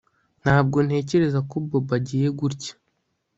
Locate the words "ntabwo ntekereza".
0.43-1.39